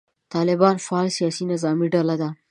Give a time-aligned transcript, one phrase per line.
[0.33, 2.29] طالبان فعاله سیاسي نظامي ډله ده.